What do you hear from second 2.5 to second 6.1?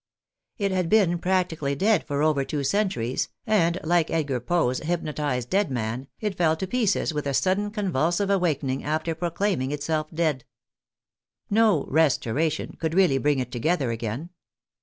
centuries, and like Edgar Poe's hypnotized dead man,